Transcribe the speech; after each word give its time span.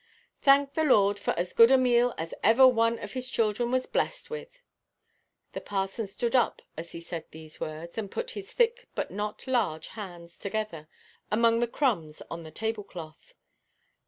"Thank 0.41 0.73
the 0.73 0.83
Lord 0.83 1.19
for 1.19 1.37
as 1.37 1.53
good 1.53 1.69
a 1.69 1.77
meal 1.77 2.15
as 2.17 2.33
ever 2.41 2.67
one 2.67 2.97
of 2.97 3.11
His 3.11 3.29
children 3.29 3.69
was 3.69 3.85
blessed 3.85 4.31
with." 4.31 4.63
The 5.53 5.61
parson 5.61 6.07
stood 6.07 6.35
up 6.35 6.63
as 6.75 6.93
he 6.93 6.99
said 6.99 7.25
these 7.29 7.59
words, 7.59 7.99
and 7.99 8.09
put 8.09 8.31
his 8.31 8.51
thick 8.51 8.87
but 8.95 9.11
not 9.11 9.45
large 9.45 9.89
hands 9.89 10.39
together, 10.39 10.87
among 11.29 11.59
the 11.59 11.67
crumbs 11.67 12.23
on 12.31 12.41
the 12.41 12.49
tablecloth. 12.49 13.35